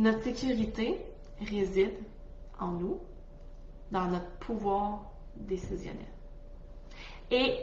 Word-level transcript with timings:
Notre 0.00 0.22
sécurité 0.22 0.98
réside 1.40 1.92
en 2.58 2.68
nous, 2.68 3.00
dans 3.90 4.06
notre 4.06 4.30
pouvoir 4.38 5.10
décisionnel. 5.36 6.08
Et 7.30 7.58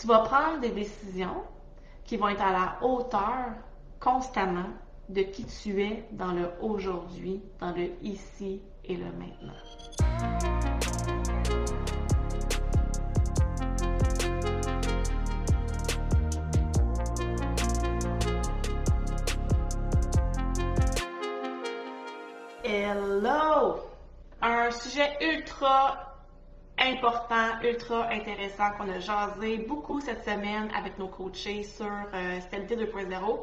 tu 0.00 0.06
vas 0.06 0.20
prendre 0.20 0.60
des 0.60 0.70
décisions 0.70 1.42
qui 2.04 2.16
vont 2.16 2.28
être 2.28 2.40
à 2.40 2.52
la 2.52 2.78
hauteur 2.82 3.52
constamment 4.00 4.70
de 5.10 5.24
qui 5.24 5.44
tu 5.44 5.82
es 5.82 6.08
dans 6.12 6.32
le 6.32 6.48
aujourd'hui, 6.62 7.42
dans 7.60 7.72
le 7.72 7.90
ici 8.00 8.62
et 8.86 8.96
le 8.96 9.12
maintenant. 9.12 10.53
Hello! 22.86 23.80
Un 24.42 24.70
sujet 24.70 25.16
ultra 25.22 26.18
important, 26.78 27.58
ultra 27.62 28.10
intéressant 28.10 28.72
qu'on 28.76 28.90
a 28.90 28.98
jasé 28.98 29.56
beaucoup 29.66 30.02
cette 30.02 30.22
semaine 30.22 30.68
avec 30.76 30.98
nos 30.98 31.08
coachés 31.08 31.62
sur 31.62 31.86
euh, 31.86 32.40
Stabilité 32.42 32.76
2.0. 32.76 33.38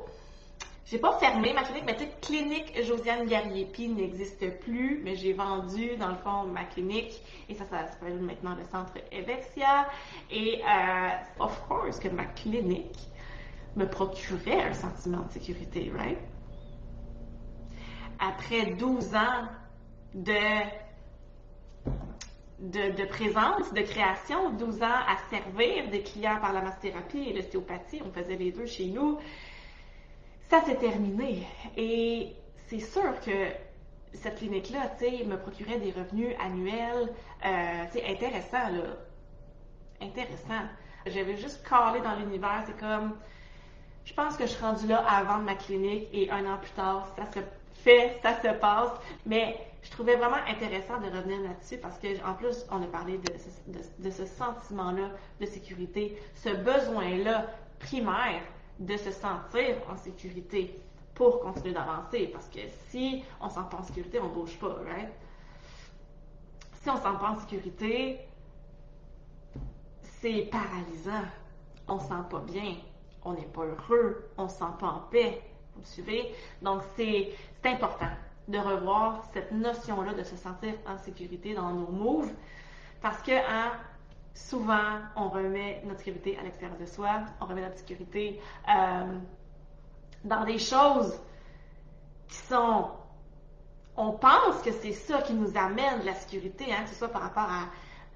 J'ai 0.85 0.99
pas 0.99 1.17
fermé 1.17 1.53
ma 1.53 1.63
clinique, 1.63 1.85
ma 1.87 1.93
petite 1.95 2.21
clinique 2.21 2.83
Josiane 2.83 3.25
Gariepi 3.25 3.87
n'existe 3.87 4.59
plus, 4.59 5.01
mais 5.03 5.15
j'ai 5.15 5.33
vendu 5.33 5.95
dans 5.97 6.09
le 6.09 6.17
fond 6.17 6.43
ma 6.43 6.65
clinique 6.65 7.19
et 7.49 7.55
ça, 7.55 7.65
ça 7.67 7.87
s'appelle 7.87 8.19
maintenant 8.19 8.55
le 8.55 8.63
centre 8.65 8.93
Evexia. 9.11 9.87
Et 10.29 10.61
euh, 10.61 11.09
of 11.43 11.59
course 11.67 11.99
que 11.99 12.09
ma 12.09 12.25
clinique 12.25 13.09
me 13.75 13.87
procurait 13.87 14.65
un 14.65 14.73
sentiment 14.73 15.23
de 15.23 15.31
sécurité, 15.31 15.91
right? 15.97 16.19
Après 18.21 18.67
12 18.67 19.15
ans 19.15 19.47
de 20.13 20.31
de, 22.61 23.05
présence, 23.05 23.73
de 23.73 23.81
création, 23.81 24.51
12 24.51 24.83
ans 24.83 24.85
à 24.85 25.17
servir 25.29 25.89
des 25.89 26.03
clients 26.03 26.39
par 26.39 26.53
la 26.53 26.61
massothérapie 26.61 27.29
et 27.29 27.33
l'ostéopathie, 27.33 28.01
on 28.05 28.11
faisait 28.11 28.35
les 28.35 28.51
deux 28.51 28.67
chez 28.67 28.85
nous. 28.85 29.17
Ça 30.49 30.61
s'est 30.61 30.75
terminé. 30.75 31.47
Et 31.75 32.35
c'est 32.67 32.79
sûr 32.79 33.19
que 33.25 33.47
cette 34.13 34.37
clinique-là, 34.37 34.91
tu 34.99 35.05
sais, 35.05 35.23
me 35.23 35.37
procurait 35.37 35.79
des 35.79 35.91
revenus 35.91 36.35
annuels, 36.39 37.11
euh, 37.45 37.85
tu 37.91 37.99
sais, 37.99 38.05
intéressants, 38.07 38.69
là. 38.69 38.97
Intéressant. 40.01 40.67
J'avais 41.07 41.37
juste 41.37 41.67
calé 41.67 41.99
dans 42.01 42.15
l'univers, 42.15 42.63
c'est 42.67 42.77
comme, 42.79 43.17
je 44.05 44.13
pense 44.13 44.37
que 44.37 44.43
je 44.43 44.51
suis 44.51 44.63
rendue 44.63 44.87
là 44.87 45.03
avant 45.07 45.37
ma 45.37 45.55
clinique 45.55 46.09
et 46.13 46.29
un 46.29 46.45
an 46.45 46.57
plus 46.57 46.71
tard, 46.71 47.07
ça 47.15 47.25
se 47.25 47.39
fait, 47.73 48.19
ça 48.21 48.41
se 48.41 48.47
passe, 48.59 48.91
mais 49.25 49.57
je 49.81 49.89
trouvais 49.91 50.15
vraiment 50.15 50.37
intéressant 50.47 50.99
de 50.99 51.05
revenir 51.05 51.41
là-dessus 51.41 51.77
parce 51.77 51.97
que 51.97 52.23
en 52.25 52.33
plus, 52.33 52.65
on 52.71 52.81
a 52.83 52.87
parlé 52.87 53.17
de, 53.17 54.11
ce 54.11 54.25
sentiment-là 54.25 55.09
de 55.39 55.45
sécurité, 55.45 56.21
ce 56.35 56.49
besoin-là 56.49 57.47
primaire 57.79 58.41
de 58.79 58.95
se 58.97 59.11
sentir 59.11 59.77
en 59.89 59.97
sécurité 59.97 60.79
pour 61.15 61.39
continuer 61.39 61.73
d'avancer. 61.73 62.27
Parce 62.27 62.47
que 62.47 62.59
si 62.89 63.23
on 63.39 63.45
ne 63.45 63.51
sent 63.51 63.59
pas 63.69 63.77
en 63.77 63.83
sécurité, 63.83 64.19
on 64.19 64.29
ne 64.29 64.33
bouge 64.33 64.57
pas, 64.59 64.75
right? 64.85 65.09
Si 66.81 66.89
on 66.89 66.93
ne 66.93 66.97
se 66.97 67.03
sent 67.03 67.17
pas 67.19 67.29
en 67.29 67.39
sécurité, 67.39 68.19
c'est 70.03 70.49
paralysant. 70.51 71.25
On 71.87 71.95
ne 71.95 71.99
se 71.99 72.05
sent 72.05 72.13
pas 72.29 72.39
bien. 72.39 72.75
On 73.23 73.33
n'est 73.33 73.45
pas 73.45 73.65
heureux. 73.65 74.29
On 74.37 74.43
ne 74.43 74.49
se 74.49 74.55
sent 74.55 74.65
pas 74.79 74.87
en 74.87 74.99
paix. 75.11 75.41
Vous 75.75 75.81
me 75.81 75.85
suivez? 75.85 76.33
Donc, 76.61 76.81
c'est 76.95 77.33
important 77.63 78.09
de 78.47 78.57
revoir 78.57 79.23
cette 79.33 79.51
notion-là 79.51 80.13
de 80.13 80.23
se 80.23 80.35
sentir 80.35 80.73
en 80.87 80.97
sécurité 80.97 81.53
dans 81.53 81.71
nos 81.71 81.87
moves 81.87 82.31
parce 83.01 83.21
que 83.21 83.31
hein, 83.31 83.71
souvent 84.33 84.99
on 85.15 85.29
remet 85.29 85.81
notre 85.85 85.99
sécurité 85.99 86.37
à 86.37 86.43
l'extérieur 86.43 86.77
de 86.77 86.85
soi, 86.85 87.21
on 87.39 87.45
remet 87.45 87.61
notre 87.61 87.77
sécurité 87.77 88.41
euh, 88.69 89.17
dans 90.23 90.43
des 90.43 90.57
choses 90.57 91.19
qui 92.27 92.37
sont 92.37 92.91
on 93.97 94.13
pense 94.13 94.61
que 94.63 94.71
c'est 94.71 94.93
ça 94.93 95.21
qui 95.21 95.33
nous 95.33 95.57
amène 95.57 96.03
la 96.05 96.13
sécurité, 96.13 96.73
hein, 96.73 96.83
que 96.83 96.89
ce 96.89 96.95
soit 96.95 97.09
par 97.09 97.23
rapport 97.23 97.43
à 97.43 97.65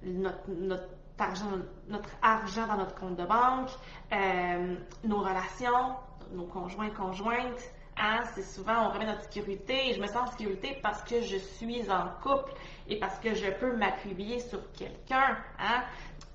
notre, 0.03 0.49
notre, 0.49 0.87
argent, 1.19 1.45
notre 1.87 2.09
argent 2.21 2.67
dans 2.67 2.77
notre 2.77 2.95
compte 2.95 3.17
de 3.17 3.25
banque, 3.25 3.69
euh, 4.13 4.75
nos 5.03 5.19
relations, 5.19 5.95
nos 6.33 6.45
conjoints, 6.45 6.89
conjointes, 6.89 7.71
Hein, 7.97 8.23
c'est 8.33 8.43
souvent 8.43 8.87
on 8.87 8.89
remet 8.89 9.05
notre 9.05 9.23
sécurité 9.23 9.93
je 9.93 10.01
me 10.01 10.07
sens 10.07 10.27
en 10.27 10.31
sécurité 10.31 10.77
parce 10.83 11.01
que 11.03 11.21
je 11.21 11.37
suis 11.37 11.89
en 11.89 12.09
couple 12.21 12.51
et 12.89 12.99
parce 12.99 13.17
que 13.19 13.33
je 13.33 13.49
peux 13.51 13.73
m'appuyer 13.77 14.41
sur 14.41 14.59
quelqu'un. 14.73 15.37
Hein. 15.57 15.83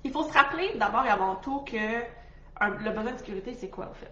Il 0.03 0.11
faut 0.11 0.23
se 0.23 0.33
rappeler 0.33 0.73
d'abord 0.79 1.05
et 1.05 1.09
avant 1.09 1.35
tout 1.35 1.59
que 1.59 1.77
le 1.77 2.89
besoin 2.89 3.11
de 3.11 3.17
sécurité, 3.17 3.53
c'est 3.53 3.69
quoi 3.69 3.89
en 3.89 3.93
fait? 3.93 4.11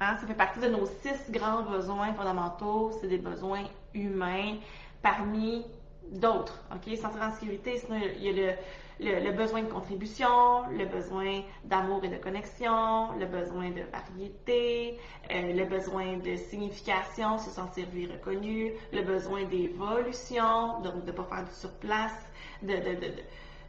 Hein, 0.00 0.16
ça 0.16 0.26
fait 0.26 0.34
partie 0.34 0.58
de 0.58 0.66
nos 0.66 0.86
six 0.86 1.30
grands 1.30 1.62
besoins 1.62 2.12
fondamentaux. 2.14 2.90
C'est 3.00 3.06
des 3.06 3.18
besoins 3.18 3.64
humains 3.94 4.56
parmi 5.02 5.64
d'autres. 6.10 6.64
OK? 6.72 6.96
Sentir 6.96 7.22
en 7.22 7.30
sécurité, 7.30 7.78
sinon 7.78 8.00
il 8.16 8.22
y 8.24 8.28
a 8.28 8.32
le, 8.32 8.52
le, 9.00 9.32
besoin 9.32 9.62
de 9.62 9.68
contribution, 9.68 10.68
le 10.70 10.86
besoin 10.86 11.42
d'amour 11.64 12.04
et 12.04 12.08
de 12.08 12.16
connexion, 12.16 13.12
le 13.18 13.26
besoin 13.26 13.70
de 13.70 13.82
variété, 13.92 14.98
euh, 15.30 15.52
le 15.52 15.64
besoin 15.64 16.18
de 16.18 16.36
signification, 16.36 17.38
se 17.38 17.50
sentir 17.50 17.86
et 17.96 18.06
reconnu, 18.06 18.72
le 18.92 19.02
besoin 19.02 19.44
d'évolution, 19.44 20.80
donc 20.82 21.04
de 21.04 21.10
ne 21.10 21.16
pas 21.16 21.24
faire 21.24 21.44
du 21.44 21.54
surplace, 21.54 22.32
de, 22.62 22.74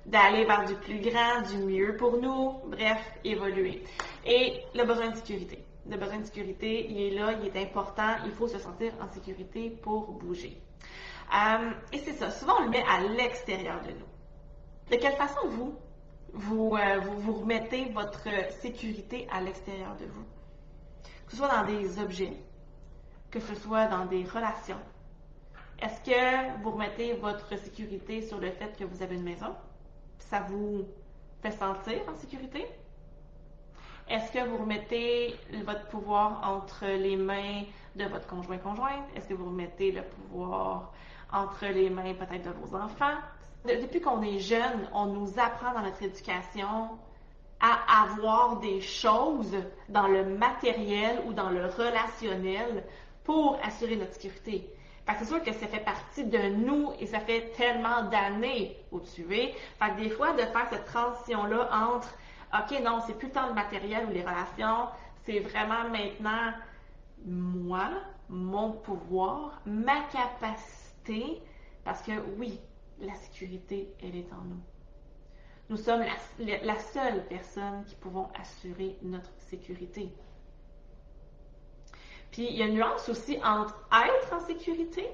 d'aller 0.05 0.45
vers 0.45 0.65
du 0.65 0.75
plus 0.75 0.99
grand, 0.99 1.41
du 1.49 1.57
mieux 1.57 1.95
pour 1.97 2.17
nous, 2.17 2.53
bref, 2.67 2.99
évoluer. 3.23 3.83
Et 4.25 4.61
le 4.75 4.83
besoin 4.85 5.09
de 5.09 5.15
sécurité. 5.15 5.63
Le 5.89 5.97
besoin 5.97 6.17
de 6.17 6.25
sécurité, 6.25 6.87
il 6.89 6.99
est 7.01 7.19
là, 7.19 7.33
il 7.33 7.47
est 7.47 7.61
important, 7.61 8.15
il 8.25 8.31
faut 8.31 8.47
se 8.47 8.57
sentir 8.57 8.93
en 9.01 9.11
sécurité 9.13 9.69
pour 9.69 10.11
bouger. 10.13 10.59
Euh, 11.33 11.71
et 11.91 11.97
c'est 11.99 12.13
ça, 12.13 12.29
souvent 12.29 12.53
on 12.59 12.63
le 12.65 12.69
met 12.69 12.83
à 12.87 13.01
l'extérieur 13.01 13.81
de 13.81 13.91
nous. 13.91 14.14
De 14.91 14.97
quelle 14.97 15.15
façon 15.15 15.47
vous, 15.47 15.75
vous, 16.33 16.75
euh, 16.75 16.99
vous, 16.99 17.19
vous, 17.19 17.33
remettez 17.33 17.85
votre 17.85 18.27
sécurité 18.61 19.27
à 19.31 19.41
l'extérieur 19.41 19.95
de 19.99 20.05
vous? 20.05 20.25
Que 21.25 21.31
ce 21.31 21.37
soit 21.37 21.47
dans 21.47 21.65
des 21.65 21.99
objets, 21.99 22.33
que 23.31 23.39
ce 23.39 23.55
soit 23.55 23.87
dans 23.87 24.05
des 24.05 24.23
relations. 24.25 24.79
Est-ce 25.81 26.01
que 26.01 26.61
vous 26.61 26.71
remettez 26.71 27.13
votre 27.13 27.57
sécurité 27.57 28.21
sur 28.21 28.39
le 28.39 28.51
fait 28.51 28.77
que 28.77 28.83
vous 28.83 29.01
avez 29.01 29.15
une 29.15 29.23
maison? 29.23 29.55
Ça 30.19 30.41
vous 30.41 30.85
fait 31.41 31.51
sentir 31.51 32.01
en 32.07 32.15
sécurité? 32.15 32.67
Est-ce 34.07 34.31
que 34.31 34.47
vous 34.47 34.57
remettez 34.57 35.35
votre 35.65 35.87
pouvoir 35.87 36.47
entre 36.47 36.85
les 36.85 37.15
mains 37.15 37.63
de 37.95 38.05
votre 38.05 38.27
conjoint-conjointe? 38.27 39.05
Est-ce 39.15 39.27
que 39.27 39.33
vous 39.33 39.45
remettez 39.45 39.91
le 39.91 40.03
pouvoir 40.03 40.93
entre 41.33 41.65
les 41.65 41.89
mains 41.89 42.13
peut-être 42.13 42.43
de 42.43 42.51
vos 42.51 42.75
enfants? 42.75 43.17
Depuis 43.65 44.01
qu'on 44.01 44.21
est 44.21 44.39
jeune, 44.39 44.89
on 44.93 45.07
nous 45.07 45.39
apprend 45.39 45.73
dans 45.73 45.81
notre 45.81 46.01
éducation 46.03 46.89
à 47.59 48.03
avoir 48.03 48.59
des 48.59 48.81
choses 48.81 49.55
dans 49.89 50.07
le 50.07 50.25
matériel 50.25 51.21
ou 51.25 51.33
dans 51.33 51.49
le 51.49 51.65
relationnel 51.65 52.83
pour 53.23 53.57
assurer 53.63 53.95
notre 53.95 54.13
sécurité. 54.13 54.69
Fait 55.05 55.13
que 55.13 55.19
c'est 55.19 55.25
sûr 55.25 55.43
que 55.43 55.53
ça 55.53 55.67
fait 55.67 55.83
partie 55.83 56.23
de 56.23 56.37
nous 56.37 56.91
et 56.99 57.05
ça 57.05 57.19
fait 57.19 57.51
tellement 57.55 58.03
d'années, 58.03 58.77
vous 58.91 59.03
suivez. 59.05 59.53
Fait 59.79 59.91
que 59.91 60.01
des 60.01 60.09
fois, 60.09 60.33
de 60.33 60.41
faire 60.41 60.67
cette 60.69 60.85
transition-là 60.85 61.69
entre, 61.71 62.09
OK, 62.53 62.79
non, 62.81 63.01
c'est 63.05 63.17
plus 63.17 63.29
tant 63.29 63.47
le 63.47 63.53
matériel 63.53 64.07
ou 64.07 64.11
les 64.11 64.21
relations, 64.21 64.87
c'est 65.25 65.39
vraiment 65.39 65.89
maintenant 65.89 66.53
moi, 67.25 67.89
mon 68.29 68.71
pouvoir, 68.71 69.61
ma 69.65 70.01
capacité, 70.11 71.41
parce 71.83 72.01
que 72.01 72.11
oui, 72.37 72.59
la 72.99 73.15
sécurité, 73.15 73.93
elle 74.01 74.15
est 74.15 74.31
en 74.31 74.41
nous. 74.43 74.61
Nous 75.69 75.77
sommes 75.77 76.05
la, 76.39 76.79
seule 76.79 77.25
personne 77.27 77.83
qui 77.85 77.95
pouvons 77.95 78.29
assurer 78.39 78.97
notre 79.01 79.31
sécurité. 79.49 80.11
Puis 82.31 82.47
il 82.47 82.55
y 82.55 82.61
a 82.61 82.67
une 82.67 82.75
nuance 82.75 83.09
aussi 83.09 83.39
entre 83.43 83.75
être 83.91 84.33
en 84.33 84.39
sécurité 84.41 85.09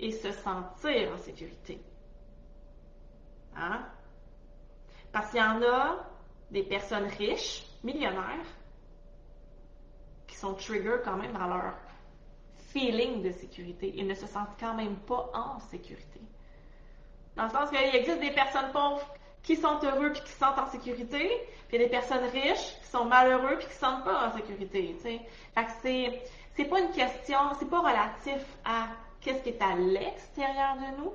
et 0.00 0.10
se 0.10 0.32
sentir 0.32 1.12
en 1.12 1.18
sécurité. 1.18 1.80
Hein? 3.54 3.86
Parce 5.12 5.30
qu'il 5.30 5.40
y 5.40 5.42
en 5.42 5.62
a 5.62 6.04
des 6.50 6.64
personnes 6.64 7.06
riches, 7.06 7.66
millionnaires, 7.84 8.46
qui 10.26 10.36
sont 10.36 10.54
trigger 10.54 10.96
quand 11.04 11.16
même 11.16 11.32
dans 11.32 11.46
leur 11.46 11.74
feeling 12.56 13.22
de 13.22 13.30
sécurité. 13.30 13.92
Ils 13.96 14.06
ne 14.06 14.14
se 14.14 14.26
sentent 14.26 14.58
quand 14.58 14.74
même 14.74 14.96
pas 14.96 15.30
en 15.34 15.60
sécurité. 15.60 16.20
Dans 17.36 17.44
le 17.44 17.50
sens 17.50 17.70
qu'il 17.70 17.94
existe 17.94 18.20
des 18.20 18.30
personnes 18.30 18.72
pauvres 18.72 19.06
qui 19.42 19.56
sont 19.56 19.78
heureux 19.82 20.10
puis 20.12 20.22
qui 20.22 20.32
se 20.32 20.38
sentent 20.38 20.58
en 20.58 20.66
sécurité, 20.66 21.28
puis 21.68 21.76
il 21.76 21.80
y 21.80 21.84
a 21.84 21.86
des 21.86 21.90
personnes 21.90 22.24
riches 22.32 22.78
qui 22.82 22.88
sont 22.90 23.04
malheureux 23.04 23.56
puis 23.58 23.66
qui 23.66 23.74
se 23.74 23.80
sentent 23.80 24.04
pas 24.04 24.28
en 24.28 24.36
sécurité. 24.36 24.96
Fait 25.02 25.18
que 25.54 25.70
c'est, 25.82 26.22
C'est 26.56 26.64
pas 26.64 26.80
une 26.80 26.90
question, 26.90 27.38
c'est 27.58 27.68
pas 27.68 27.80
relatif 27.80 28.42
à 28.64 28.86
qu'est-ce 29.20 29.42
qui 29.42 29.50
est 29.50 29.62
à 29.62 29.74
l'extérieur 29.76 30.76
de 30.76 31.02
nous. 31.02 31.12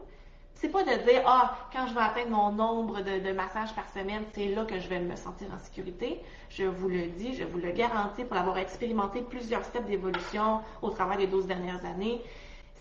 C'est 0.54 0.70
pas 0.70 0.84
de 0.84 0.96
dire, 1.04 1.24
ah, 1.26 1.58
quand 1.74 1.88
je 1.88 1.96
vais 1.96 2.02
atteindre 2.02 2.30
mon 2.30 2.52
nombre 2.52 3.02
de, 3.02 3.32
massages 3.32 3.74
par 3.74 3.90
semaine, 3.90 4.24
c'est 4.34 4.50
là 4.50 4.66
que 4.66 4.80
je 4.80 4.88
vais 4.88 5.00
me 5.00 5.16
sentir 5.16 5.48
en 5.52 5.58
sécurité. 5.58 6.22
Je 6.50 6.66
vous 6.66 6.88
le 6.88 7.08
dis, 7.08 7.34
je 7.34 7.44
vous 7.44 7.58
le 7.58 7.72
garantis 7.72 8.24
pour 8.24 8.38
avoir 8.38 8.60
expérimenté 8.60 9.22
plusieurs 9.22 9.66
steps 9.66 9.88
d'évolution 9.88 10.62
au 10.84 10.92
travers 10.92 11.18
des 11.18 11.26
12 11.26 11.48
dernières 11.48 11.84
années. 11.84 12.22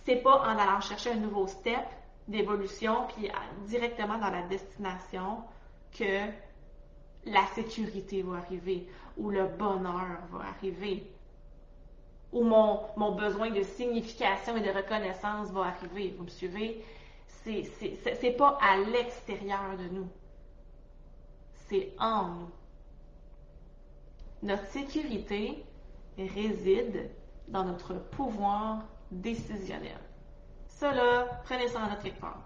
C'est 0.05 0.17
pas 0.17 0.43
en 0.43 0.59
allant 0.59 0.83
chercher 0.83 1.13
un 1.13 1.17
nouveau 1.17 1.47
step 1.47 1.87
d'évolution 2.31 3.06
puis 3.09 3.29
directement 3.67 4.19
dans 4.19 4.31
la 4.31 4.43
destination 4.43 5.43
que 5.93 6.27
la 7.27 7.44
sécurité 7.55 8.23
va 8.23 8.38
arriver 8.38 8.88
ou 9.17 9.31
le 9.31 9.47
bonheur 9.47 10.19
va 10.31 10.44
arriver 10.56 11.11
où 12.32 12.44
mon, 12.44 12.81
mon 12.97 13.12
besoin 13.12 13.50
de 13.50 13.62
signification 13.62 14.56
et 14.56 14.61
de 14.61 14.71
reconnaissance 14.71 15.50
va 15.50 15.62
arriver. 15.62 16.15
Vous 16.17 16.25
me 16.25 16.29
suivez? 16.29 16.85
C'est 17.27 18.37
pas 18.37 18.59
à 18.61 18.76
l'extérieur 18.76 19.76
de 19.79 19.94
nous. 19.94 20.09
C'est 21.69 21.93
en 21.99 22.29
nous. 22.29 22.50
Notre 24.43 24.67
sécurité 24.69 25.65
réside 26.17 27.11
dans 27.49 27.65
notre 27.65 27.94
pouvoir 27.94 28.85
décisionnel. 29.11 29.99
Ça, 30.81 30.94
là, 30.94 31.27
prenez 31.44 31.69
ça 31.69 31.81
en 31.81 31.91
notre 31.91 32.11
part. 32.19 32.41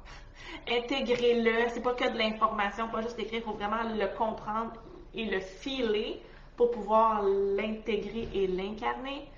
Intégrez-le. 0.69 1.69
C'est 1.69 1.81
pas 1.81 1.95
que 1.95 2.13
de 2.13 2.19
l'information, 2.19 2.89
pas 2.89 3.01
juste 3.01 3.17
écrire. 3.17 3.39
Il 3.39 3.45
faut 3.45 3.53
vraiment 3.53 3.85
le 3.85 4.09
comprendre 4.19 4.73
et 5.15 5.27
le 5.27 5.39
filer 5.39 6.21
pour 6.57 6.73
pouvoir 6.73 7.23
l'intégrer 7.23 8.29
et 8.35 8.49
l'incarner 8.49 9.31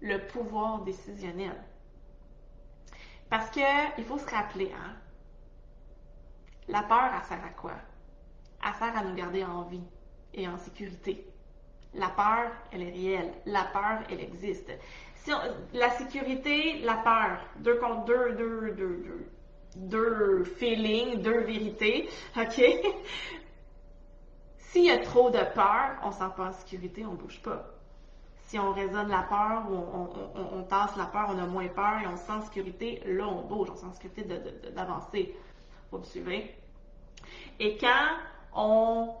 le 0.00 0.24
pouvoir 0.28 0.82
décisionnel. 0.82 1.60
Parce 3.28 3.50
que 3.50 3.98
il 3.98 4.04
faut 4.04 4.18
se 4.18 4.30
rappeler, 4.30 4.70
hein, 4.72 4.94
la 6.68 6.84
peur, 6.84 7.10
elle 7.12 7.24
sert 7.24 7.44
à 7.44 7.50
quoi? 7.50 7.74
Elle 8.64 8.74
sert 8.74 8.96
à 8.96 9.02
nous 9.02 9.16
garder 9.16 9.44
en 9.44 9.62
vie 9.62 9.82
et 10.32 10.46
en 10.46 10.58
sécurité. 10.58 11.26
La 11.94 12.10
peur, 12.10 12.52
elle 12.70 12.82
est 12.82 12.92
réelle. 12.92 13.32
La 13.46 13.64
peur, 13.64 14.04
elle 14.08 14.20
existe. 14.20 14.70
La 15.74 15.90
sécurité, 15.90 16.80
la 16.80 16.96
peur, 16.96 17.38
deux 17.58 17.76
contre 17.76 18.04
deux, 18.04 18.32
deux, 18.32 18.70
deux, 18.72 18.96
deux, 19.04 19.26
deux 19.76 20.44
feelings, 20.44 21.22
deux 21.22 21.40
vérités, 21.40 22.08
ok? 22.36 22.62
S'il 24.58 24.84
y 24.84 24.90
a 24.90 24.98
trop 24.98 25.30
de 25.30 25.38
peur, 25.54 25.98
on 26.02 26.08
ne 26.08 26.12
sent 26.12 26.32
pas 26.36 26.48
en 26.48 26.52
sécurité, 26.52 27.04
on 27.04 27.14
bouge 27.14 27.40
pas 27.42 27.80
si 28.50 28.58
on 28.58 28.72
raisonne 28.72 29.10
la 29.10 29.22
peur 29.22 29.62
ou 29.70 29.76
on, 30.34 30.64
tasse 30.64 30.96
la 30.96 31.04
peur, 31.04 31.28
on 31.28 31.38
a 31.38 31.46
moins 31.46 31.68
peur 31.68 32.00
et 32.02 32.06
on 32.08 32.16
se 32.16 32.24
sent 32.24 32.32
en 32.32 32.42
sécurité, 32.42 33.00
là 33.06 33.28
on 33.28 33.42
bouge, 33.42 33.70
on 33.70 33.76
se 33.76 33.82
sent 33.82 33.86
en 33.86 33.92
sécurité 33.92 34.24
d'avancer. 34.74 35.36
Vous 35.92 35.98
me 35.98 36.02
suivez? 36.02 36.56
Et 37.60 37.78
quand 37.78 38.16
on 38.52 39.14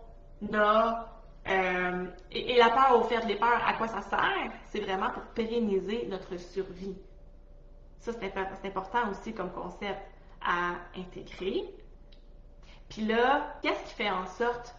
a 0.52 1.19
euh, 1.48 2.06
et, 2.30 2.58
la 2.58 2.70
peur 2.70 2.98
au 2.98 3.04
fait 3.04 3.24
les 3.26 3.36
peurs, 3.36 3.62
à 3.66 3.72
quoi 3.74 3.88
ça 3.88 4.02
sert? 4.02 4.52
C'est 4.66 4.80
vraiment 4.80 5.10
pour 5.10 5.22
pérenniser 5.34 6.06
notre 6.08 6.36
survie. 6.36 6.96
Ça, 7.98 8.12
c'est 8.12 8.66
important 8.66 9.10
aussi 9.10 9.34
comme 9.34 9.50
concept 9.52 10.00
à 10.42 10.74
intégrer. 10.96 11.64
Puis 12.88 13.02
là, 13.02 13.56
qu'est-ce 13.62 13.84
qui 13.84 13.94
fait 13.94 14.10
en 14.10 14.26
sorte 14.26 14.74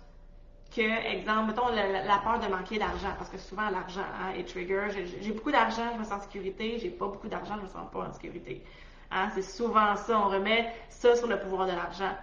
que, 0.75 0.81
exemple, 0.81 1.47
mettons 1.47 1.67
la, 1.69 2.17
peur 2.19 2.39
de 2.39 2.47
manquer 2.47 2.79
d'argent, 2.79 3.13
parce 3.17 3.29
que 3.29 3.37
souvent 3.37 3.69
l'argent 3.69 4.05
hein, 4.21 4.31
est 4.37 4.47
trigger. 4.47 4.87
J'ai 5.19 5.31
beaucoup 5.31 5.51
d'argent, 5.51 5.91
je 5.93 5.99
me 5.99 6.03
sens 6.03 6.13
en 6.13 6.21
sécurité. 6.21 6.79
J'ai 6.79 6.89
pas 6.89 7.07
beaucoup 7.07 7.27
d'argent, 7.27 7.55
je 7.57 7.63
me 7.63 7.67
sens 7.67 7.89
pas 7.91 8.07
en 8.07 8.13
sécurité. 8.13 8.63
Hein, 9.11 9.29
c'est 9.33 9.41
souvent 9.41 9.95
ça, 9.95 10.17
on 10.17 10.29
remet 10.29 10.73
ça 10.89 11.15
sur 11.15 11.27
le 11.27 11.39
pouvoir 11.39 11.67
de 11.67 11.73
l'argent. 11.73 12.15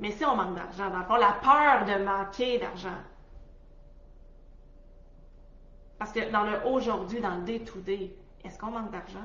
Mais 0.00 0.10
si 0.10 0.24
on 0.24 0.36
manque 0.36 0.54
d'argent, 0.54 0.90
dans 0.90 0.98
le 0.98 1.04
fond, 1.04 1.16
la 1.16 1.32
peur 1.32 1.84
de 1.86 2.04
manquer 2.04 2.58
d'argent. 2.58 2.98
Parce 6.04 6.12
que 6.12 6.30
dans 6.30 6.42
le 6.44 6.66
aujourd'hui, 6.66 7.18
dans 7.22 7.36
le 7.36 7.44
day-to-day, 7.44 8.14
est-ce 8.44 8.58
qu'on 8.58 8.70
manque 8.70 8.90
d'argent? 8.90 9.24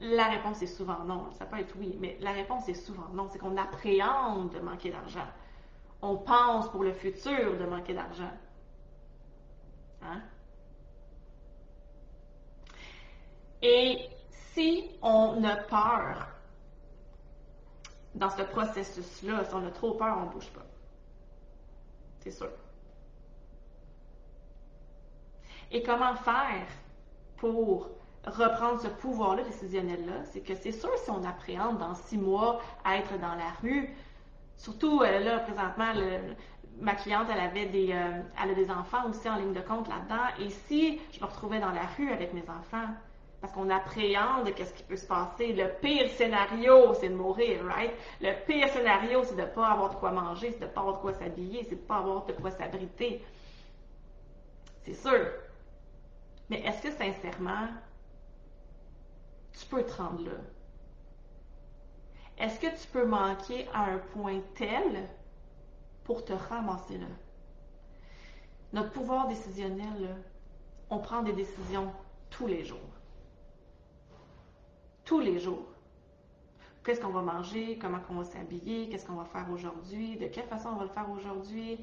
La 0.00 0.28
réponse 0.28 0.60
est 0.60 0.66
souvent 0.66 1.02
non. 1.04 1.30
Ça 1.38 1.46
peut 1.46 1.58
être 1.58 1.74
oui, 1.78 1.96
mais 1.98 2.18
la 2.20 2.32
réponse 2.32 2.68
est 2.68 2.74
souvent 2.74 3.08
non. 3.14 3.28
C'est 3.30 3.38
qu'on 3.38 3.56
appréhende 3.56 4.50
de 4.52 4.60
manquer 4.60 4.90
d'argent 4.90 5.26
on 6.02 6.18
pense 6.18 6.70
pour 6.70 6.84
le 6.84 6.92
futur 6.92 7.56
de 7.58 7.64
manquer 7.64 7.94
d'argent. 7.94 8.32
Hein? 10.02 10.20
Et 13.62 14.10
si 14.52 14.90
on 15.00 15.42
a 15.42 15.56
peur 15.56 16.28
dans 18.14 18.28
ce 18.28 18.42
processus-là, 18.42 19.46
si 19.46 19.54
on 19.54 19.66
a 19.66 19.70
trop 19.70 19.94
peur, 19.94 20.18
on 20.18 20.26
ne 20.26 20.32
bouge 20.32 20.50
pas. 20.50 20.66
C'est 22.20 22.32
sûr. 22.32 22.50
Et 25.74 25.82
comment 25.82 26.14
faire 26.14 26.66
pour 27.36 27.90
reprendre 28.24 28.80
ce 28.80 28.88
pouvoir-là 28.88 29.42
décisionnel-là? 29.42 30.24
C'est 30.32 30.40
que 30.40 30.54
c'est 30.54 30.72
sûr, 30.72 30.90
si 30.96 31.10
on 31.10 31.22
appréhende 31.24 31.76
dans 31.76 31.94
six 31.94 32.16
mois 32.16 32.62
à 32.84 32.96
être 32.96 33.18
dans 33.18 33.34
la 33.34 33.50
rue, 33.62 33.94
Surtout, 34.56 35.02
euh, 35.02 35.18
là, 35.20 35.40
présentement, 35.40 35.92
ma 36.80 36.94
cliente, 36.94 37.26
elle 37.30 37.40
avait 37.40 37.66
des, 37.66 37.92
euh, 37.92 38.22
elle 38.42 38.50
a 38.50 38.54
des 38.54 38.70
enfants 38.70 39.08
aussi 39.08 39.28
en 39.28 39.36
ligne 39.36 39.52
de 39.52 39.60
compte 39.60 39.88
là-dedans. 39.88 40.24
Et 40.40 40.50
si 40.50 41.00
je 41.12 41.20
me 41.20 41.26
retrouvais 41.26 41.60
dans 41.60 41.70
la 41.70 41.86
rue 41.96 42.10
avec 42.12 42.32
mes 42.32 42.42
enfants, 42.42 42.88
parce 43.40 43.52
qu'on 43.52 43.68
appréhende 43.68 44.54
qu'est-ce 44.54 44.72
qui 44.72 44.82
peut 44.84 44.96
se 44.96 45.06
passer. 45.06 45.52
Le 45.52 45.68
pire 45.82 46.08
scénario, 46.10 46.94
c'est 46.94 47.10
de 47.10 47.14
mourir, 47.14 47.62
right? 47.66 47.92
Le 48.22 48.32
pire 48.46 48.68
scénario, 48.70 49.22
c'est 49.24 49.36
de 49.36 49.42
ne 49.42 49.46
pas 49.46 49.66
avoir 49.66 49.90
de 49.90 49.96
quoi 49.96 50.12
manger, 50.12 50.52
c'est 50.52 50.60
de 50.60 50.64
ne 50.64 50.70
pas 50.70 50.80
avoir 50.80 50.96
de 50.96 51.00
quoi 51.02 51.12
s'habiller, 51.12 51.62
c'est 51.64 51.76
de 51.76 51.82
ne 51.82 51.86
pas 51.86 51.98
avoir 51.98 52.24
de 52.24 52.32
quoi 52.32 52.50
s'abriter. 52.50 53.22
C'est 54.84 54.94
sûr. 54.94 55.26
Mais 56.50 56.60
est-ce 56.60 56.82
que 56.82 56.90
sincèrement, 56.90 57.68
tu 59.52 59.66
peux 59.66 59.84
te 59.84 59.92
rendre 59.92 60.24
là? 60.24 60.32
Est-ce 62.38 62.58
que 62.58 62.66
tu 62.66 62.88
peux 62.88 63.06
manquer 63.06 63.68
à 63.72 63.84
un 63.84 63.98
point 63.98 64.40
tel 64.56 65.08
pour 66.04 66.24
te 66.24 66.32
ramasser 66.32 66.98
là? 66.98 67.06
Notre 68.72 68.90
pouvoir 68.90 69.28
décisionnel, 69.28 70.16
on 70.90 70.98
prend 70.98 71.22
des 71.22 71.32
décisions 71.32 71.92
tous 72.30 72.48
les 72.48 72.64
jours. 72.64 72.78
Tous 75.04 75.20
les 75.20 75.38
jours. 75.38 75.66
Qu'est-ce 76.84 77.00
qu'on 77.00 77.10
va 77.10 77.22
manger? 77.22 77.78
Comment 77.78 78.00
on 78.10 78.14
va 78.16 78.24
s'habiller? 78.24 78.88
Qu'est-ce 78.88 79.06
qu'on 79.06 79.14
va 79.14 79.24
faire 79.24 79.48
aujourd'hui? 79.50 80.16
De 80.16 80.26
quelle 80.26 80.46
façon 80.46 80.70
on 80.70 80.76
va 80.76 80.84
le 80.84 80.90
faire 80.90 81.08
aujourd'hui? 81.08 81.78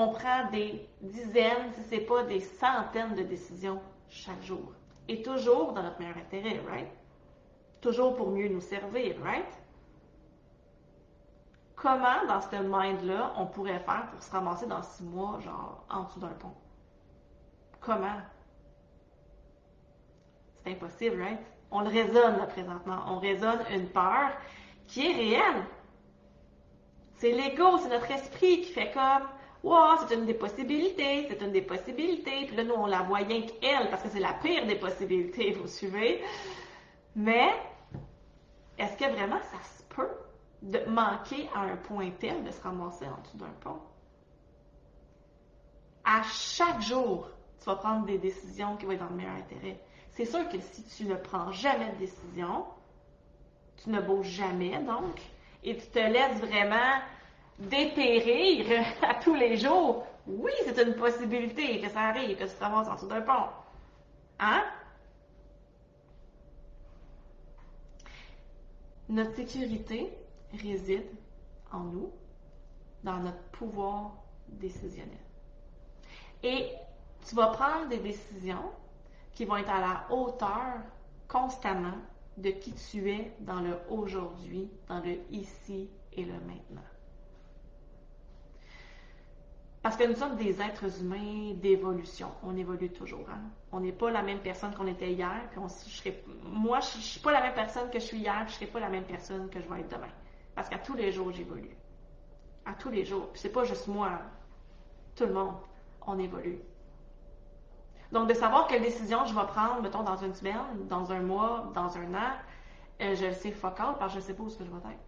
On 0.00 0.10
prend 0.12 0.48
des 0.52 0.88
dizaines, 1.00 1.72
si 1.74 1.82
ce 1.82 1.90
n'est 1.96 2.02
pas 2.02 2.22
des 2.22 2.38
centaines 2.38 3.16
de 3.16 3.24
décisions 3.24 3.80
chaque 4.08 4.40
jour. 4.44 4.72
Et 5.08 5.22
toujours 5.22 5.72
dans 5.72 5.82
notre 5.82 5.98
meilleur 5.98 6.18
intérêt, 6.18 6.60
right? 6.70 6.86
toujours 7.80 8.14
pour 8.14 8.30
mieux 8.30 8.48
nous 8.48 8.60
servir, 8.60 9.16
right? 9.24 9.52
Comment, 11.74 12.24
dans 12.28 12.40
ce 12.40 12.56
mind-là, 12.62 13.32
on 13.38 13.46
pourrait 13.46 13.80
faire 13.80 14.08
pour 14.12 14.22
se 14.22 14.30
ramasser 14.30 14.66
dans 14.66 14.82
six 14.82 15.02
mois, 15.02 15.40
genre, 15.40 15.84
en 15.90 16.04
dessous 16.04 16.20
d'un 16.20 16.28
pont? 16.28 16.54
Comment? 17.80 18.20
C'est 20.62 20.70
impossible, 20.70 21.20
right? 21.20 21.40
On 21.72 21.80
le 21.80 21.88
raisonne, 21.88 22.36
là, 22.36 22.46
présentement. 22.46 23.00
On 23.08 23.18
raisonne 23.18 23.64
une 23.72 23.88
peur 23.88 24.30
qui 24.86 25.10
est 25.10 25.14
réelle. 25.14 25.64
C'est 27.14 27.32
l'ego, 27.32 27.78
c'est 27.78 27.88
notre 27.88 28.10
esprit 28.12 28.60
qui 28.60 28.72
fait 28.72 28.92
comme, 28.92 29.26
wow, 29.62 29.96
c'est 30.00 30.14
une 30.14 30.26
des 30.26 30.34
possibilités, 30.34 31.26
c'est 31.28 31.40
une 31.42 31.52
des 31.52 31.62
possibilités. 31.62 32.46
Puis 32.46 32.56
là, 32.56 32.64
nous, 32.64 32.74
on 32.74 32.86
la 32.86 33.02
voit 33.02 33.18
rien 33.18 33.42
qu'elle, 33.42 33.90
parce 33.90 34.02
que 34.02 34.08
c'est 34.08 34.20
la 34.20 34.34
pire 34.34 34.66
des 34.66 34.76
possibilités, 34.76 35.52
vous 35.52 35.66
suivez? 35.66 36.22
Mais, 37.16 37.50
est-ce 38.78 38.96
que 38.96 39.10
vraiment 39.10 39.40
ça 39.40 39.58
se 39.76 39.82
peut 39.94 40.10
de 40.62 40.78
manquer 40.88 41.48
à 41.54 41.60
un 41.60 41.76
point 41.76 42.10
tel 42.18 42.44
de 42.44 42.50
se 42.50 42.60
ramasser 42.62 43.06
en 43.06 43.20
dessous 43.22 43.36
d'un 43.36 43.52
pont? 43.60 43.80
À 46.04 46.22
chaque 46.22 46.80
jour, 46.80 47.28
tu 47.58 47.64
vas 47.66 47.76
prendre 47.76 48.06
des 48.06 48.18
décisions 48.18 48.76
qui 48.76 48.86
vont 48.86 48.92
être 48.92 49.00
dans 49.00 49.10
le 49.10 49.16
meilleur 49.16 49.34
intérêt. 49.34 49.80
C'est 50.10 50.24
sûr 50.24 50.48
que 50.48 50.58
si 50.60 50.84
tu 50.84 51.04
ne 51.04 51.16
prends 51.16 51.52
jamais 51.52 51.92
de 51.92 51.98
décision, 51.98 52.64
tu 53.82 53.90
ne 53.90 54.00
bouges 54.00 54.28
jamais, 54.28 54.78
donc, 54.78 55.20
et 55.62 55.76
tu 55.76 55.86
te 55.86 55.98
laisses 55.98 56.40
vraiment 56.40 57.00
dépérir 57.58 58.84
à 59.02 59.14
tous 59.14 59.34
les 59.34 59.56
jours, 59.56 60.06
oui, 60.26 60.52
c'est 60.64 60.78
une 60.82 60.94
possibilité 60.94 61.80
que 61.80 61.88
ça 61.88 62.00
arrive, 62.00 62.36
que 62.36 62.44
tu 62.44 62.50
te 62.50 62.64
en 62.64 62.94
dessous 62.94 63.06
d'un 63.06 63.22
pont. 63.22 63.48
Hein? 64.38 64.62
Notre 69.08 69.34
sécurité 69.36 70.12
réside 70.52 71.06
en 71.72 71.80
nous, 71.80 72.12
dans 73.02 73.18
notre 73.18 73.42
pouvoir 73.52 74.12
décisionnel. 74.48 75.18
Et 76.42 76.72
tu 77.26 77.34
vas 77.34 77.48
prendre 77.48 77.88
des 77.88 77.98
décisions 77.98 78.70
qui 79.32 79.44
vont 79.44 79.56
être 79.56 79.70
à 79.70 79.80
la 79.80 80.14
hauteur 80.14 80.82
constamment 81.26 81.96
de 82.36 82.50
qui 82.50 82.72
tu 82.72 83.10
es 83.10 83.32
dans 83.40 83.60
le 83.60 83.78
aujourd'hui, 83.90 84.70
dans 84.88 85.00
le 85.00 85.18
ici 85.30 85.88
et 86.12 86.24
le 86.24 86.34
maintenant. 86.34 86.82
Parce 89.82 89.96
que 89.96 90.04
nous 90.04 90.16
sommes 90.16 90.36
des 90.36 90.60
êtres 90.60 91.00
humains 91.00 91.54
d'évolution. 91.54 92.28
On 92.42 92.56
évolue 92.56 92.90
toujours. 92.90 93.26
Hein. 93.30 93.40
On 93.70 93.80
n'est 93.80 93.92
pas 93.92 94.10
la 94.10 94.22
même 94.22 94.40
personne 94.40 94.74
qu'on 94.74 94.88
était 94.88 95.12
hier. 95.12 95.40
Moi, 96.42 96.80
je 96.80 96.98
ne 96.98 97.02
suis 97.02 97.20
pas 97.20 97.32
la 97.32 97.40
même 97.40 97.54
personne 97.54 97.88
que 97.88 98.00
je 98.00 98.04
suis 98.04 98.18
hier, 98.18 98.40
je 98.46 98.52
ne 98.52 98.56
serai 98.56 98.66
pas 98.66 98.80
la 98.80 98.88
même 98.88 99.04
personne 99.04 99.48
que 99.48 99.60
je 99.60 99.68
vais 99.68 99.80
être 99.80 99.90
demain. 99.90 100.10
Parce 100.54 100.68
qu'à 100.68 100.78
tous 100.78 100.94
les 100.94 101.12
jours, 101.12 101.30
j'évolue. 101.32 101.76
À 102.66 102.74
tous 102.74 102.90
les 102.90 103.04
jours. 103.04 103.28
Puis 103.32 103.40
c'est 103.40 103.52
pas 103.52 103.64
juste 103.64 103.86
moi. 103.86 104.18
Tout 105.14 105.26
le 105.26 105.32
monde. 105.32 105.54
On 106.06 106.18
évolue. 106.18 106.58
Donc, 108.10 108.28
de 108.28 108.34
savoir 108.34 108.66
quelle 108.66 108.82
décision 108.82 109.24
je 109.26 109.34
vais 109.34 109.46
prendre, 109.46 109.82
mettons, 109.82 110.02
dans 110.02 110.16
une 110.16 110.34
semaine, 110.34 110.56
dans 110.88 111.12
un 111.12 111.20
mois, 111.20 111.70
dans 111.74 111.96
un 111.96 112.14
an, 112.14 112.32
euh, 113.00 113.14
je 113.14 113.26
le 113.26 113.32
sais 113.34 113.52
focal 113.52 113.94
parce 113.98 114.14
que 114.14 114.18
je 114.18 114.24
ne 114.24 114.26
sais 114.28 114.34
pas 114.34 114.42
où 114.42 114.48
ce 114.48 114.58
que 114.58 114.64
je 114.64 114.70
vais 114.70 114.76
être. 114.76 114.98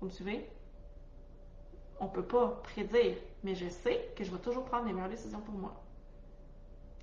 Vous 0.00 0.06
me 0.06 0.10
suivez? 0.10 0.50
On 2.00 2.06
ne 2.06 2.10
peut 2.10 2.24
pas 2.24 2.48
prédire, 2.62 3.16
mais 3.44 3.54
je 3.54 3.68
sais 3.68 4.10
que 4.16 4.24
je 4.24 4.30
vais 4.30 4.38
toujours 4.38 4.64
prendre 4.64 4.86
les 4.86 4.92
meilleures 4.92 5.10
décisions 5.10 5.40
pour 5.40 5.54
moi. 5.54 5.74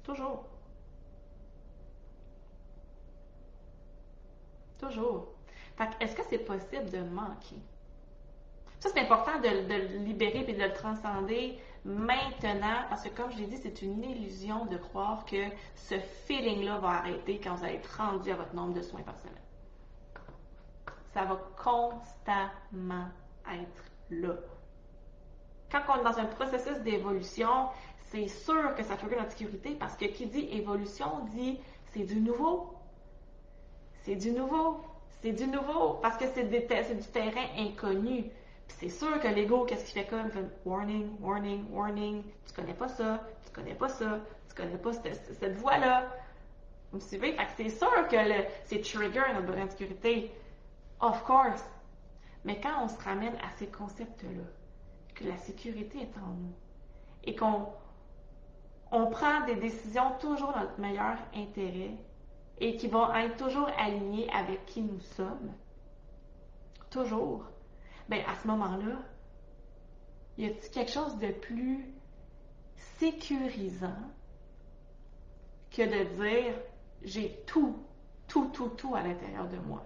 Toujours. 0.04 0.44
Toujours. 4.80 5.28
Fait 5.78 5.90
est-ce 6.00 6.16
que 6.16 6.24
c'est 6.30 6.40
possible 6.40 6.90
de 6.90 7.00
manquer? 7.04 7.62
Ça, 8.80 8.90
c'est 8.94 9.02
important 9.02 9.40
de, 9.40 9.48
le 9.48 10.06
libérer 10.06 10.46
et 10.48 10.54
de 10.54 10.64
le 10.64 10.74
transcender 10.74 11.60
maintenant, 11.84 12.86
parce 12.90 13.04
que 13.04 13.10
comme 13.10 13.32
je 13.32 13.38
l'ai 13.38 13.48
dit, 13.48 13.58
c'est 13.58 13.82
une 13.82 14.04
illusion 14.04 14.66
de 14.66 14.78
croire 14.78 15.26
que 15.26 15.46
ce 15.76 15.96
feeling-là 16.26 16.80
va 16.80 16.90
arrêter 16.90 17.40
quand 17.40 17.56
vous 17.56 17.64
allez 17.64 17.76
être 17.76 17.98
rendu 17.98 18.32
à 18.32 18.36
votre 18.36 18.54
nombre 18.54 18.74
de 18.74 18.82
soins 18.82 19.02
par 19.02 19.18
semaine. 19.20 19.34
Ça 21.14 21.26
va 21.26 21.40
constamment 21.58 23.08
être 23.52 23.84
là. 24.10 24.36
Quand 25.72 25.82
on 25.90 26.00
est 26.00 26.04
dans 26.04 26.20
un 26.20 26.26
processus 26.26 26.78
d'évolution, 26.80 27.68
c'est 28.10 28.28
sûr 28.28 28.74
que 28.76 28.84
ça 28.84 28.96
fait 28.98 29.16
notre 29.16 29.32
sécurité 29.32 29.76
parce 29.80 29.96
que 29.96 30.06
qui 30.06 30.28
dit 30.28 30.48
évolution 30.52 31.26
dit 31.32 31.60
c'est 31.94 32.04
du 32.04 32.20
nouveau. 32.22 32.74
C'est 34.04 34.16
du 34.16 34.32
nouveau. 34.32 34.82
C'est 35.22 35.34
du 35.34 35.48
nouveau 35.48 35.96
parce 36.02 36.18
que 36.18 36.26
c'est 36.34 36.46
du 36.46 36.62
terrain 37.08 37.48
inconnu 37.58 38.32
c'est 38.68 38.90
sûr 38.90 39.20
que 39.20 39.28
l'ego, 39.28 39.66
qu'est-ce 39.66 39.86
qu'il 39.86 40.02
fait 40.04 40.08
comme? 40.08 40.30
warning, 40.66 41.18
warning, 41.20 41.66
warning. 41.72 42.24
Tu 42.46 42.54
connais 42.54 42.74
pas 42.74 42.88
ça, 42.88 43.24
tu 43.46 43.52
connais 43.52 43.74
pas 43.74 43.90
ça, 43.90 44.20
tu 44.50 44.56
connais 44.56 44.78
pas 44.78 44.94
cette, 44.94 45.58
voix-là. 45.58 46.08
Vous 46.92 46.98
me 46.98 47.02
suivez? 47.02 47.34
Fait 47.34 47.46
que 47.46 47.52
c'est 47.58 47.70
sûr 47.70 48.08
que 48.08 48.16
c'est 48.66 48.82
trigger 48.82 49.24
notre 49.34 49.48
bonne 49.48 49.70
sécurité. 49.70 50.32
Of 51.00 51.24
course. 51.24 51.64
Mais 52.46 52.60
quand 52.62 52.84
on 52.84 52.88
se 52.88 52.98
ramène 53.02 53.36
à 53.38 53.50
ces 53.58 53.68
concepts-là, 53.68 54.44
que 55.18 55.28
la 55.28 55.38
sécurité 55.38 56.02
est 56.02 56.18
en 56.18 56.28
nous, 56.28 56.54
et 57.24 57.36
qu'on 57.36 57.68
on 58.92 59.08
prend 59.08 59.46
des 59.46 59.56
décisions 59.56 60.12
toujours 60.20 60.54
dans 60.54 60.62
notre 60.62 60.80
meilleur 60.80 61.18
intérêt, 61.36 61.92
et 62.60 62.78
qui 62.78 62.88
vont 62.88 63.14
être 63.14 63.38
toujours 63.38 63.70
alignées 63.78 64.30
avec 64.32 64.66
qui 64.66 64.82
nous 64.82 65.00
sommes, 65.00 65.54
toujours, 66.90 67.44
ben 68.10 68.22
à 68.28 68.36
ce 68.42 68.48
moment-là, 68.48 69.00
y 70.38 70.46
a-t-il 70.46 70.72
quelque 70.72 70.92
chose 70.92 71.18
de 71.18 71.32
plus 71.32 71.86
sécurisant 73.00 73.98
que 75.72 75.82
de 75.82 76.22
dire 76.22 76.54
j'ai 77.04 77.44
tout, 77.46 77.78
tout, 78.28 78.50
tout, 78.50 78.70
tout 78.70 78.96
à 78.96 79.04
l'intérieur 79.04 79.48
de 79.48 79.58
moi? 79.58 79.86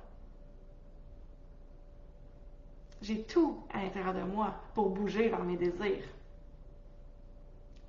J'ai 3.01 3.23
tout 3.23 3.63
à 3.73 3.81
l'intérieur 3.81 4.13
de 4.13 4.21
moi 4.21 4.53
pour 4.75 4.89
bouger 4.89 5.29
vers 5.29 5.43
mes 5.43 5.57
désirs. 5.57 6.05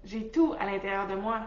J'ai 0.05 0.31
tout 0.31 0.55
à 0.59 0.67
l'intérieur 0.67 1.07
de 1.07 1.15
moi. 1.15 1.41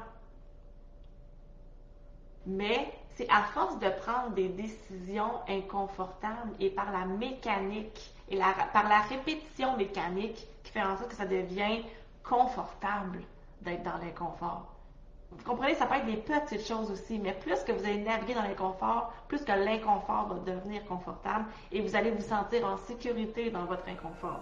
Mais 2.46 2.94
c'est 3.16 3.30
à 3.30 3.42
force 3.44 3.80
de 3.80 3.90
prendre 3.90 4.32
des 4.36 4.50
décisions 4.50 5.32
inconfortables 5.48 6.52
et 6.60 6.70
par 6.70 6.92
la 6.92 7.06
mécanique 7.06 8.14
et 8.30 8.38
par 8.38 8.88
la 8.88 9.02
répétition 9.02 9.76
mécanique 9.78 10.48
qui 10.64 10.72
fait 10.72 10.84
en 10.84 10.98
sorte 10.98 11.10
que 11.10 11.16
ça 11.16 11.26
devient 11.26 11.84
confortable 12.24 13.22
d'être 13.62 13.84
dans 13.84 13.98
l'inconfort. 13.98 14.75
Vous 15.38 15.44
comprenez, 15.44 15.76
ça 15.76 15.86
peut 15.86 15.96
être 15.96 16.06
des 16.06 16.18
petites 16.18 16.66
choses 16.66 16.92
aussi, 16.92 17.20
mais 17.20 17.34
plus 17.34 17.64
que 17.64 17.72
vous 17.72 17.86
allez 17.86 18.00
naviguer 18.00 18.34
dans 18.34 18.42
l'inconfort, 18.42 19.14
plus 19.28 19.44
que 19.44 19.52
l'inconfort 19.52 20.28
va 20.28 20.52
devenir 20.52 20.84
confortable 20.86 21.46
et 21.72 21.82
vous 21.82 21.96
allez 21.96 22.12
vous 22.12 22.24
sentir 22.24 22.66
en 22.66 22.78
sécurité 22.78 23.50
dans 23.50 23.66
votre 23.66 23.88
inconfort. 23.88 24.42